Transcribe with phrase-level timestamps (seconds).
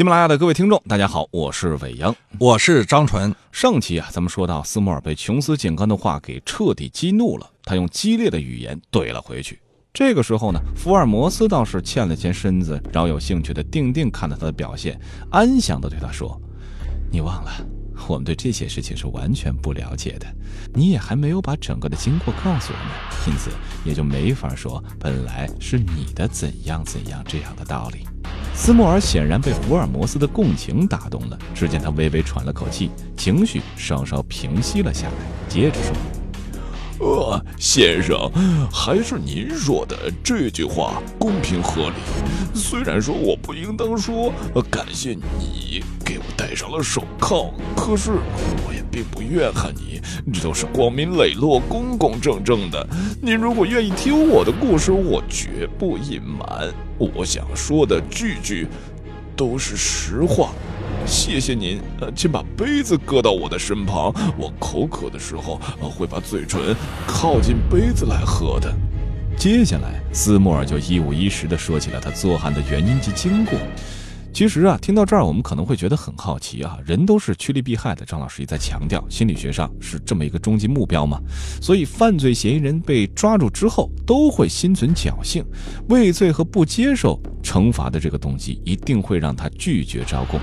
[0.00, 3.34] 喜马拉雅的各位听众，大家好，我是伟阳，我是张纯。
[3.52, 9.60] 上期啊，咱们说到斯莫尔被琼斯警官的话给彻底激怒了，他用激烈的语言怼了回去。
[9.92, 14.98] 这个时候呢，福尔摩斯倒是欠了欠身子，饶有兴趣的定定看着他的表现，
[15.30, 16.40] 安详的对他说
[17.12, 17.50] ：“你忘了，
[18.08, 20.26] 我们对这些事情是完全不了解的，
[20.74, 22.88] 你也还没有把整个的经过告诉我们，
[23.26, 23.50] 因此
[23.84, 28.06] 也就没法说本来是你的怎样怎样这样的道理。”
[28.54, 35.14] 斯莫尔显然被福尔摩斯的共情打动了，只见他微微喘了口气，情绪稍稍平息了下来，
[35.48, 35.92] 接着说
[37.00, 38.30] ：“呃，先生，
[38.70, 41.94] 还是您说的这句话公平合理。
[42.54, 44.30] 虽然说我不应当说
[44.70, 48.10] 感谢你给我戴上了手铐，可是
[48.66, 49.98] 我也并不怨恨你，
[50.30, 52.86] 这都是光明磊落、公公正正的。
[53.22, 58.66] 您如果愿意听我的故事，我绝不隐瞒。”我想说的句句
[59.34, 60.52] 都是实话，
[61.10, 61.80] 谢谢您。
[62.00, 68.72] 呃，请把杯子搁到我的身旁，我口渴的时候会把嘴唇靠近杯子来喝的。
[69.36, 73.58] 接下来，斯莫尔就一五一十地说起了他作案的原因及经过。
[74.32, 78.06] 其实啊，听到这儿，我们可能会觉得很好奇啊，人都是趋利避害的。
[78.06, 81.20] 张老师也在强调，心理学上是这么一个终极目标嘛。
[81.60, 85.44] 所以，犯罪嫌疑人被抓住之后，都会心存侥幸，
[85.88, 90.40] 畏罪和不接受惩罚的这个动机，一定会让他拒绝招供。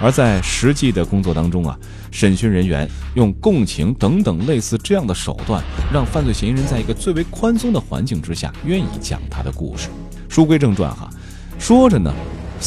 [0.00, 1.78] 而在实际的工作当中啊，
[2.10, 9.88] 审讯人员用共情等等类似这样的手段，让犯罪嫌疑人在一个最为宽松的环境之下，愿意讲他的故事。
[10.28, 11.08] 书归正传哈，
[11.58, 12.12] 说着呢。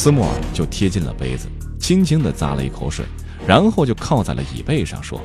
[0.02, 1.46] 斯莫尔就贴近了杯子，
[1.78, 3.04] 轻轻地咂了一口水，
[3.46, 5.20] 然后就靠在了椅背上说：“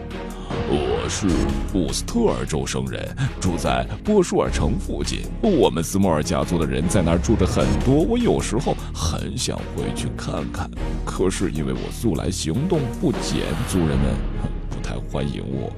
[0.68, 1.30] 我是
[1.72, 3.02] 布斯特尔州生人，
[3.40, 5.22] 住在波舒尔城附近。
[5.42, 7.96] 我们斯莫尔家族的人在那儿住着很多。
[7.96, 10.70] 我有时候很想回去看看，
[11.06, 14.14] 可是因为我素来行动不检，族人们
[14.70, 15.72] 不太欢迎我。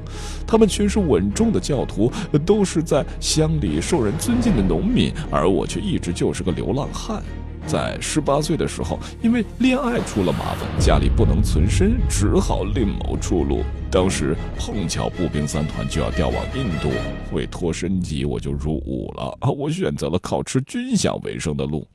[0.47, 2.11] 他们全是稳重的教徒，
[2.43, 7.21] 都是在乡里受人尊敬的农民，而我却一直就是个流浪汉。”
[7.67, 13.61] 在十八岁的时候，因为恋爱出了麻烦，家里不能存身，只好另谋出路。
[13.91, 16.89] 当时碰巧步兵三团就要调往印度，
[17.33, 19.37] 为脱身级，我就入伍了。
[19.41, 21.85] 啊，我选择了靠吃军饷为生的路。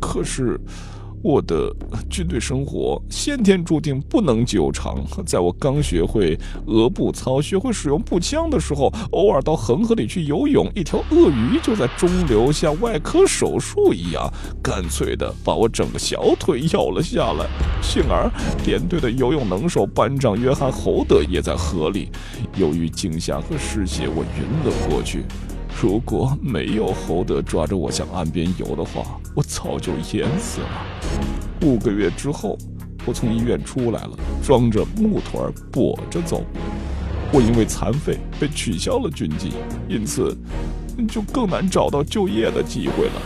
[0.00, 0.58] 可是。
[1.22, 1.70] 我的
[2.08, 5.04] 军队生活先天注定不能久长。
[5.26, 14.32] 在我刚学会俄步操、学会使用步枪的时候，偶尔到恒河里去游泳，一条鳄鱼就在中流像外科手术一样，
[14.62, 17.46] 干脆的把我整个小腿咬了下来。
[17.82, 18.30] 幸而
[18.64, 22.08] 连队的游泳能手班长约翰·侯德也在河里。
[22.56, 25.24] 由于惊吓和失血，我晕了过去。
[25.82, 30.86] 如果没有侯德抓着我向岸边游的话，我早就淹死了。
[31.62, 32.58] 五个月之后，
[33.06, 34.10] 我从医院出来了，
[34.42, 36.44] 装着木腿儿跛着走。
[37.32, 39.52] 我因为残废被取消了军籍，
[39.88, 40.36] 因此
[41.08, 43.22] 就更难找到就业的机会了。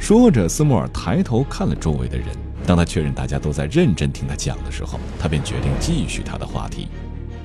[0.00, 2.26] 说着，斯莫尔抬头看了周围的人。
[2.66, 6.88] 当他确认大家都在认真听他讲的时候，他便决定继续他的话题。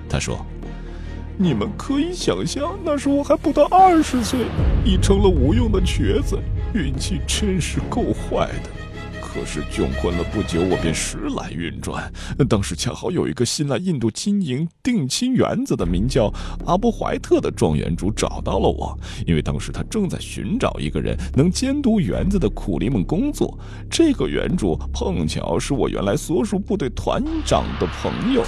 [0.09, 0.43] 他说。
[1.41, 4.41] 你们可以想象，那时我还不到二十岁，
[4.83, 6.37] 已成了无用的瘸子，
[6.73, 8.69] 运气真是够坏的。
[9.39, 12.11] 可是窘困了不久，我便时来运转。
[12.49, 16.29] 当时恰好有一个新来印度经营定亲园子的名叫
[16.65, 23.57] 阿波怀特的庄园主找到了我，因为当时他正在寻找一个人能监督园子的苦力们工作。
[23.89, 28.43] 这个园主碰巧是我原来所属部队团长的朋友，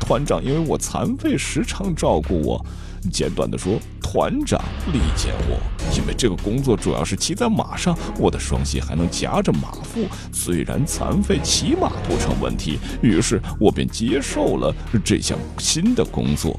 [0.00, 2.66] 团长因为我残废，时常照顾我。
[3.10, 4.60] 简短的说，团长
[4.92, 5.58] 力荐我，
[5.96, 12.78] 因为这个工作主要是骑在马上，我的双膝还能夹着马腹，虽然残废，骑马不成问题。
[13.00, 14.74] 于是我便接受了
[15.04, 16.58] 这项新的工作。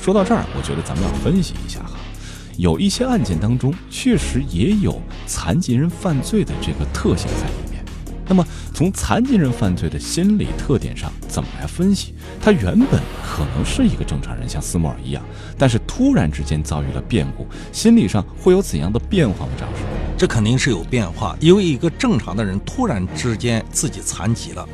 [0.00, 1.92] 说到这儿，我觉得咱们要分析一下哈，
[2.56, 7.65] 有一些案件当中确实也有残疾人犯罪的这个特性在里面。
[8.28, 8.44] 那么，
[8.74, 12.12] 从残疾人犯罪的心理特点上，怎么来分析？
[12.40, 15.22] 他原本可能是一个正常人，像斯莫尔一样，
[15.56, 19.52] 但是突然之间遭遇了变故，心理上会有怎样的变化吗？
[19.58, 19.84] 张老师，
[20.18, 24.68] 这肯定是有变化，因为一个正常的人突然之间自己残疾了，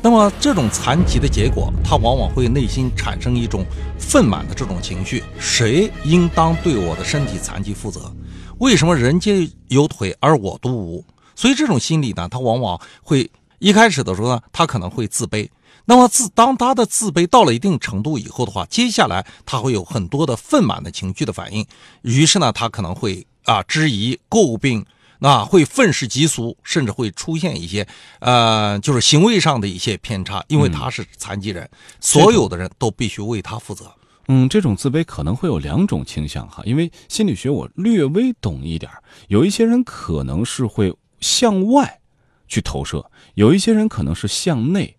[0.00, 3.64] 那么这种残疾的结果，他往往会内心产生一种
[3.98, 8.12] 愤满的这种情绪：谁应当对我的身体残疾负责？
[8.58, 11.04] 为什么人皆有腿而我独无？
[11.42, 13.28] 所以这种心理呢，他往往会
[13.58, 15.48] 一开始的时候呢，他可能会自卑。
[15.86, 21.66] 那么自当他的自卑到了一定程度以后的话，接下来他会有很多的愤满的情绪的反应。
[22.02, 24.86] 于是呢，他可能会啊质疑、诟病。
[25.18, 27.86] 那会愤世嫉俗，甚至会出现一些
[28.18, 31.68] 呃，就是行为上的一些偏差，因为他是残疾人，
[32.00, 33.84] 所有的人都必须为他负责。
[34.26, 38.90] 嗯，这种自卑可能会有两种倾向哈，因为心理学我略微懂一点
[39.28, 42.02] 有一些人可能是会向外
[42.46, 44.98] 去投射，有一些人可能是向内。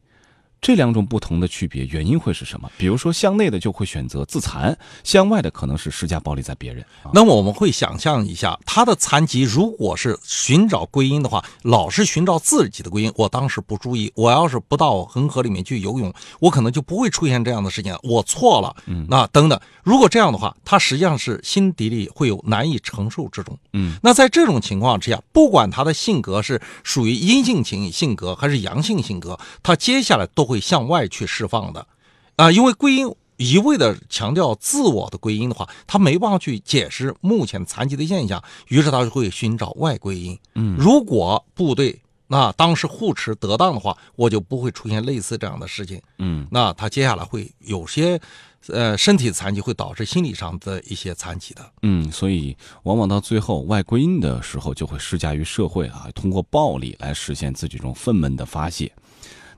[0.64, 2.72] 这两种不同的区别原因会是什么？
[2.78, 6.84] 比如说向内的就会选择自残，向外的可能是施加暴力在别人。
[7.14, 13.12] 那么我们会想象一下，他的残疾如果是寻找归因的话，老是寻找自己的归因。
[13.18, 17.94] 我当时不注意，我要是不到恒河里面去游泳，我可能就不会出现这样的事情。
[18.02, 19.60] 我错了，嗯，那等等。
[19.84, 23.60] 如果这样的话，他实际上是心底里会有难以承受之重。
[23.74, 30.53] 嗯，那在这种情况之下，不管他的性格是属于阴性情性格还是阳性性格，他接下来都会。
[30.54, 31.88] 会向外去释放的，
[32.36, 40.38] 啊，因为归因一味的强调自我的归因的话，他没办法去解释目前残疾的现象，于是他就会寻找外归因。
[40.54, 46.00] 嗯，如果部队那当时护持得当的话，我就不会出现类似这样的事情。
[46.20, 48.20] 嗯，那他接下来会有些
[48.68, 51.62] 呃身体残疾会导致心理上的一些残疾的。
[51.82, 58.92] 嗯，所以往往到最后外归因的时候，就会施加于社会啊，通过暴力来实现自己这种愤懑的发泄。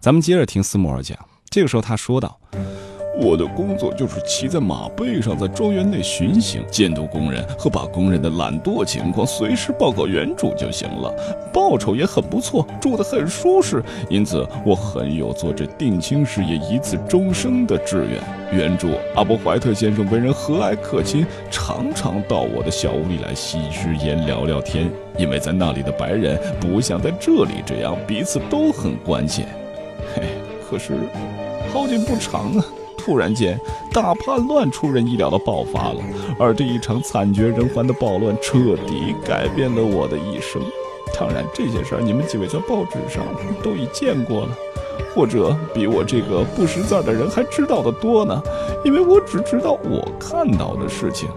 [0.06, 1.18] 咱们接着听斯莫尔讲，
[1.50, 2.40] 这个时候他说道
[3.20, 11.12] ：“我的工作就是骑在马背上，在庄园内巡行，监督工人和把工人的懒惰情况随时报告原主就行了。
[11.52, 18.22] 报酬也很不错，住得很舒适，因此我很有做这定亲事业一次终生的志愿。
[18.54, 24.88] 原主阿伯怀特先生为人和蔼可亲，常常到我的小屋里来吸支烟聊聊天，
[25.18, 29.44] 因为在那里的白人不像在这里这样彼此都很关切。”
[30.76, 30.94] 可是
[31.72, 32.66] 好景不长啊！
[32.98, 33.58] 突然间，
[33.94, 36.02] 大叛乱出人意料的爆发了，
[36.38, 40.62] 而这一场惨绝人寰的暴乱彻底改变了我的一生。
[41.18, 43.24] 当然，这些事儿你们几位在报纸上
[43.64, 44.50] 都已见过了，
[45.16, 48.44] 或者比我这个不识字的人还知道的多呢，
[48.84, 51.30] 因为我只知道我看到的事情。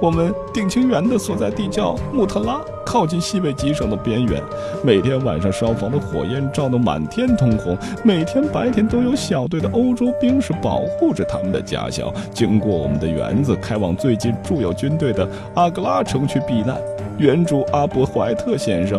[0.00, 4.42] 我们定情园的所在地叫穆特拉，靠近西北极省的边缘。
[4.82, 16.80] 每天晚上，烧房的火焰照得满天通红；每天白天，都有小队的欧洲兵士保护着他们的家乡，经过我们的园子，开往最近驻有军队的阿格拉城去避难。
[17.18, 18.98] 原主阿伯怀特先生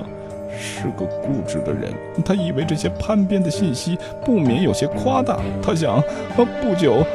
[0.58, 1.94] 是个固执的人，
[2.24, 6.02] 他以为这些叛变的信息不免有些夸大，他想，
[6.36, 7.06] 不久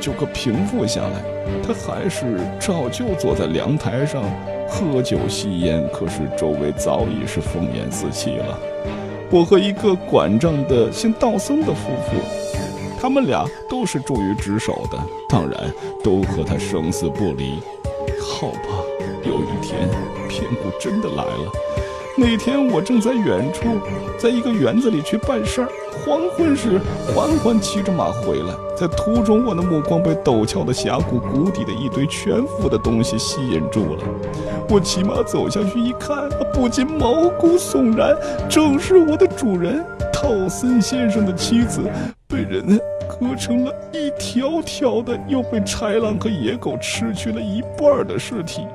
[0.00, 1.22] 就可平复下来。
[1.62, 4.22] 他还是照旧坐在凉台上
[4.68, 8.58] 喝酒吸烟，可是周围早已是烽烟四起了。
[9.30, 12.16] 我和一个管账的姓道森的夫妇，
[13.00, 14.98] 他们俩都是助于职守的，
[15.28, 15.72] 当然
[16.02, 17.60] 都和他生死不离。
[18.20, 18.84] 好吧，
[19.24, 19.88] 有一天
[20.28, 21.50] 变故真的来了。
[22.20, 23.80] 那天我正在远处，
[24.18, 25.68] 在一个园子里去办事儿。
[26.04, 26.78] 黄昏时，
[27.14, 34.02] 缓缓骑着马回来，在途中，我的目光被陡峭的峡谷谷底的一堆全副的东西吸引住了。
[34.68, 38.14] 我骑马走下去一看，不禁毛骨悚然，
[38.50, 39.82] 正是我的主人
[40.12, 41.80] 套森先生的妻子，
[42.28, 42.78] 被人
[43.08, 48.66] 割成了一条条的，又被豺狼和野狗吃去了一半的尸体。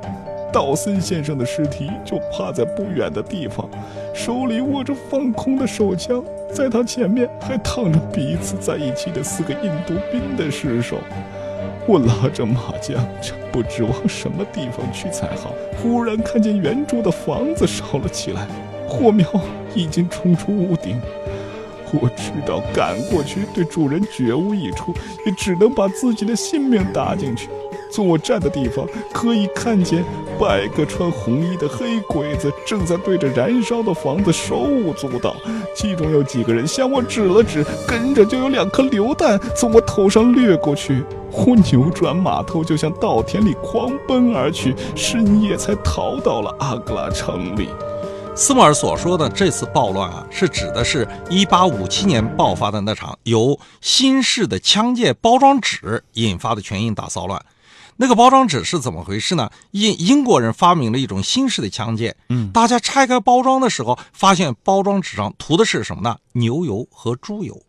[0.56, 3.70] 道森先生的尸体就趴在不远的地方，
[4.14, 10.96] 手里握着放空的手枪，在他前面还躺着彼此在一起的四个印度兵的尸首。
[11.86, 12.96] 我拉着马缰，
[13.52, 15.52] 不知往什么地方去才好。
[15.84, 18.48] 忽然看见原主的房子烧了起来，
[18.88, 19.28] 火苗
[19.74, 21.02] 已经冲出屋顶。
[21.92, 24.94] 我知道赶过去对主人绝无益处，
[25.26, 27.50] 也只能把自己的性命搭进去。
[27.96, 30.04] 从我站的地方，可以看见
[30.38, 35.34] 百个穿红衣的黑鬼子正在对着燃烧的房子手舞足蹈，
[35.74, 41.06] 其中有几个人向我指了指，跟着就有两颗榴弹从我头上掠过去。
[41.32, 47.70] 我扭转马头，就向稻田里狂奔而去，深夜才逃到了阿格拉城里。
[48.36, 57.42] 斯莫尔所说的这次暴乱啊，是指的是1857年爆发的那场由新式的枪械包装纸引发的全印大骚乱。
[57.98, 59.50] 那个包装纸是怎么回事呢？
[59.72, 66.18] 英英国人发明了一种新式的枪械，嗯，大家拆开包装的时候，发现包装纸上涂的是什么呢？
[66.34, 67.62] 牛油和猪油，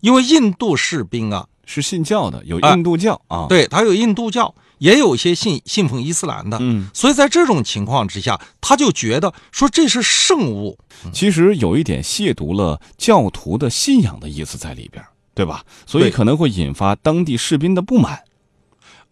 [0.00, 10.76] 因为印度士兵啊是信教的，有印度教啊，对他有印度教，也有一些信信奉伊斯兰的，嗯，所以在这种情况之下，他就觉得说这是圣物，
[11.12, 15.04] 其实有一点亵渎了教徒的信仰的意思在里边，
[15.34, 15.64] 对吧？
[15.86, 18.18] 所以可能会引发当地士兵的不满。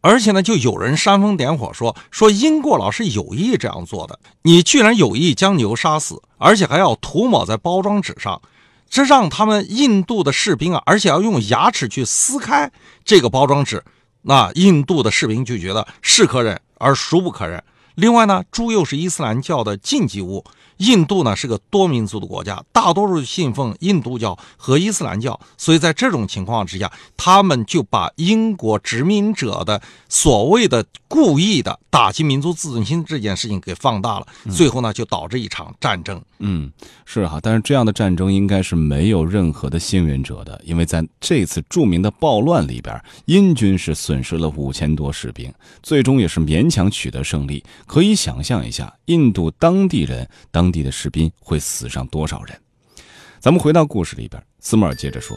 [0.00, 4.19] 而且呢，就有人煽风点火说说英国佬是有意这样做的。
[4.42, 8.40] 你居然有意将牛杀死，而且还要涂抹在包装纸上，
[8.88, 12.71] 这让他们印度的士兵啊，而且要用牙齿去撕开
[13.04, 13.83] 这个包装纸。
[14.23, 17.62] 那印度的士兵就觉得是可忍而孰不可忍。
[17.95, 20.45] 另外呢，猪又是伊斯兰教的禁忌物。
[20.81, 36.19] 印度呢是个多民族的国家，大多数信奉印度教和伊斯兰教，所以在这种情况之下，他们就把英国殖民者的所谓的故意的打击民族自尊心这件事情给放大了，最后呢就导致一场战争。
[36.39, 36.73] 嗯，
[37.05, 47.63] 是哈，但是这样的战争应该是没有任何的幸运者的，因为在这次著名的暴乱里边，英军是损失了五千多士兵，最终也是勉强取得胜利。
[47.87, 50.70] 可以想象一下，印度当地人当。
[50.71, 52.57] 地的士兵会死上多少人？
[53.41, 55.37] 咱们回到故事里边，斯莫尔接着说：“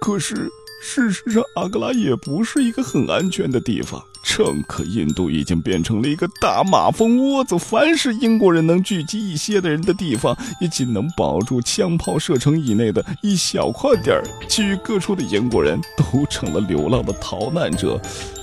[0.00, 0.48] 可是
[0.82, 4.00] 事实上，阿格拉也不是一个很安全的地方。
[4.22, 14.22] 乘客印度已经变成了一个大马蜂窝子，凡是英国人能聚集一些的人的地方，也仅能保住枪炮射程以内的一小块地儿。
[14.48, 18.00] 其余各处的英国人都成了流浪的逃难者。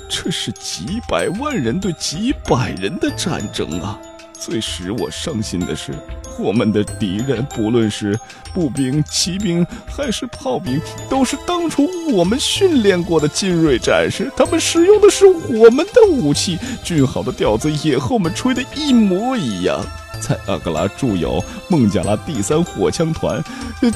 [0.10, 4.00] 这是几百万人对几百人的战争啊！”
[4.34, 5.94] 最使我伤心的是，
[6.38, 8.20] 我们的敌人，不论是
[8.54, 14.32] 步兵、骑兵还是炮兵，都是当初我们训练过的精锐战士。
[14.36, 19.80] 他们使用的是我们的武器，俊好的调子也和我们吹的一模一样。
[20.20, 23.44] 在阿格拉驻有孟加拉第三火枪团，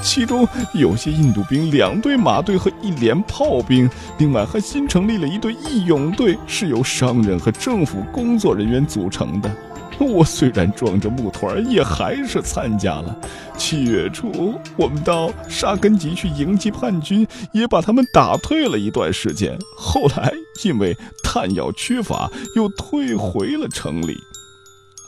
[0.02, 9.50] 其中有些印度兵、两队马队和一连炮兵，另外还新成立了一队义勇队，是由商人和政府工作人员组成的。
[10.06, 13.16] 我虽然装着木团，也还是参加了。
[13.58, 19.58] 七月初，我们到沙根吉去迎击叛军，也把他们打退了一段时间。
[19.76, 20.32] 后来
[20.64, 24.18] 因为弹药缺乏，又退回了城里。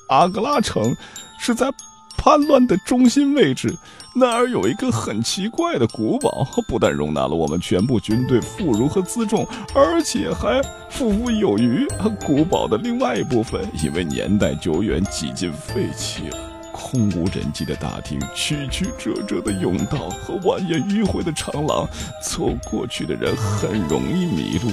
[0.09, 0.95] 阿格拉城
[1.39, 1.71] 是在
[2.19, 3.73] 叛乱的中心位置。
[4.13, 11.87] 那儿有一个很奇怪的古堡，不但容纳了我们全部军队妇孺和辎重，而且还富富有余。
[12.25, 16.37] 古堡的另外一部分因为年代久远，几近废弃了，
[16.73, 21.87] 空无人迹的大厅，曲曲折折的甬道和蜿蜒迂回的长廊，
[22.21, 24.71] 走过去的人很容易迷路。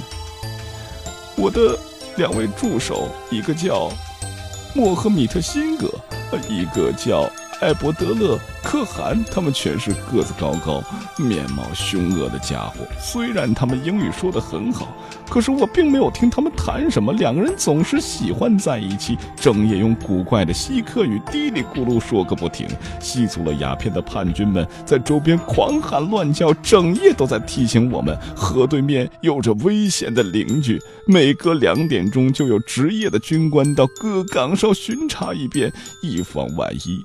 [1.37, 1.79] 我的
[2.17, 3.91] 两位助手，一个叫
[4.75, 5.88] 莫赫米特辛格，
[6.49, 7.30] 一个叫。
[7.61, 10.83] 艾伯德勒、可汗，他们全是个子高高、
[11.17, 12.87] 面貌凶恶的家伙。
[13.01, 14.95] 虽然他们英语说得很好，
[15.29, 17.15] 可是我并没有听他们谈什么。
[17.15, 22.69] 两个人总是喜欢在一起，整夜用古怪的希克语嘀哩咕噜说个不停。
[23.01, 30.79] 吸足了鸦片的叛军们在周边狂喊乱叫，整夜都在提醒我们：河对面有着危险的邻居。
[31.07, 35.73] 每隔两点钟，就有职业的军官到各岗哨巡查一遍，
[36.03, 37.03] 以防万一。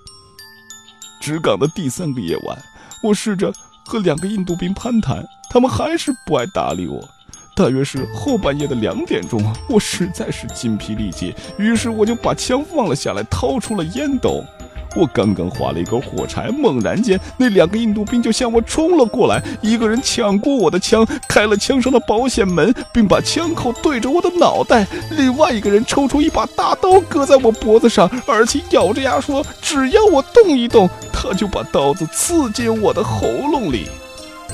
[1.22, 2.58] 直港的第三个夜晚，
[3.04, 3.54] 我试着
[3.86, 7.08] 和两个印度兵攀谈，他们还是不爱搭理我。
[7.56, 14.44] 大约是后半夜的两点钟，我实在是筋疲力竭，于是我就把枪放了下来，掏出了烟斗。
[14.96, 19.42] 我刚刚划了一根火柴，猛然间，那两个印度兵就向我冲了过来。
[19.62, 33.90] 一个人抢过我的枪，开了枪上的保险门，并把枪口对着我的脑袋；另外一个人抽出一把大刀，搁在我脖子上，而且咬着牙说：“只要我动一动，他就把刀子刺进我的喉咙里。”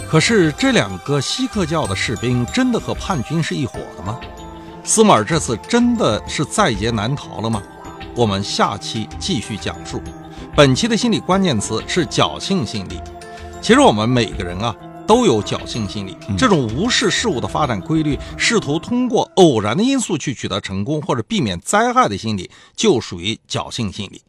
[0.08, 4.20] 可是，这两个锡克教的士兵真的和叛军是一伙的吗？
[4.84, 7.62] 斯马尔这次真的是在劫难逃了吗？
[8.16, 10.02] 我们下期继续讲述。
[10.58, 13.00] 本期的心理关键词是侥幸心理。
[13.62, 24.24] 其实我们每个人啊都有侥幸心理，这种无视事物的发展规律，试图通过偶然的因素去取得成功或者避免灾害的心理，就属于侥幸心理。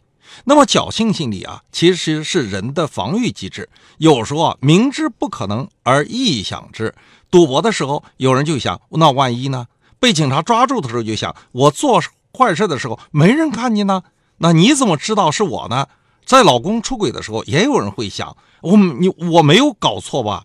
[0.45, 3.67] 那么侥幸心理啊，其实是人的防御机制。
[3.97, 6.95] 有时候啊，明知不可能而臆想之。
[7.31, 9.67] 赌博的时候，有人就想，那万一呢？
[9.99, 12.03] 被警察抓住的时候，就想，我做
[12.37, 14.03] 坏事的时候没人看见呢？
[14.41, 15.87] 那你怎么知道是我呢？
[16.29, 20.45] 在老公出轨的时候，也有人会想我你我没有搞错吧？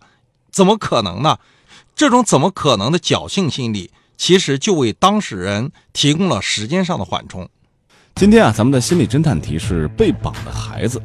[0.50, 1.36] 怎么可能呢？
[1.94, 7.46] 这种怎么可能的侥幸心理，其实就为当事人提供了时间上的缓冲。
[8.14, 10.98] 今天啊，咱们的心理侦探题是被绑的孩子。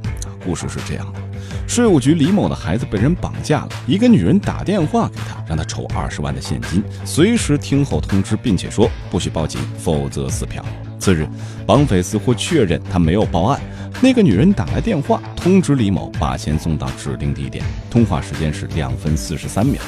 [0.45, 1.19] 故事是这样的：
[1.67, 10.63] 税务局李某的孩子被人绑架了，一个女人打电话给他，让他筹二十万的现金，随时听候通知，并且说不许报警，否则撕票。
[10.99, 11.27] 次日，
[11.65, 13.59] 绑匪似乎确认他没有报案。
[14.01, 17.63] 那个女人打来电话，通知李某把钱送到指定地点。
[17.89, 19.81] 通话时间是两分四十三秒。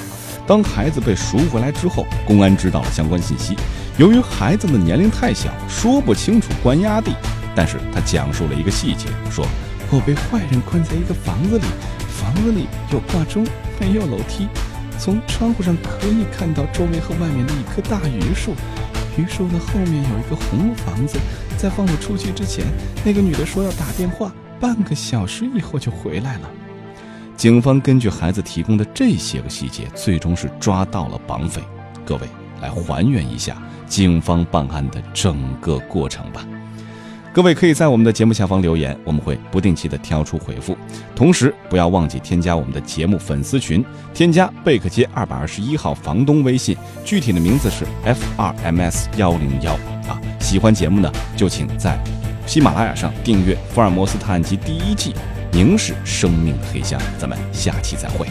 [0.48, 3.56] 当孩子被赎回来之后，公安知道了相关信息，
[3.98, 7.12] 由于孩子的年龄太小，说不清楚关押地，
[7.56, 9.46] 但是他讲述了一个细节，说
[9.92, 11.66] ：“我被坏人关在一个房子里，
[12.10, 13.46] 房子里有挂钟，
[13.80, 14.48] 没有楼梯，
[14.98, 18.54] 从窗户上可以看到周围和外面的一棵大榆树，
[19.16, 21.20] 榆树的后面有一个红房子。
[21.58, 22.66] 在放我出去之前，
[23.06, 26.50] 那个女的说要打电话，半个小时以后就回来了。”
[27.38, 31.62] 警方根据孩子提供的这些个细节，最终是抓到了绑匪。
[32.06, 32.28] 各位
[32.62, 33.62] 来还原一下。
[33.88, 36.48] 警方办案的整个过程吧，
[37.34, 40.78] 各位可以在我们的节目下方留言，我们会不定期的挑出回复。
[41.16, 43.84] 同时，不要忘记添加我们的节目粉丝群，
[44.14, 49.72] 添加贝克街二百二十一号房东微信，具体的名字是 F R M S 幺零幺
[50.10, 50.20] 啊。
[50.42, 51.98] 喜欢节目呢，就请在
[52.46, 55.14] 喜马拉雅上订阅《福尔摩斯探案集》第一季
[55.54, 57.00] 《凝视生命的黑箱》。
[57.18, 58.28] 咱们下期再会。